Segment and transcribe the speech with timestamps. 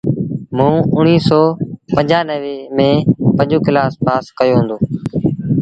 [0.55, 1.41] موݩ اُڻيٚه سو
[1.95, 3.05] پنجآنويٚ ميݩ
[3.37, 4.77] پنجون ڪلآس پآس ڪيو هُݩدو۔